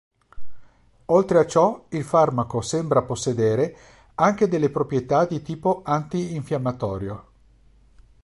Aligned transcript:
Oltre 1.11 1.37
a 1.37 1.45
ciò 1.45 1.85
il 1.89 2.03
farmaco 2.03 2.61
sembra 2.61 3.03
possedere 3.03 3.77
anche 4.15 4.47
delle 4.47 4.71
proprietà 4.71 5.25
di 5.25 5.43
tipo 5.43 5.83
antinfiammatorio. 5.85 7.25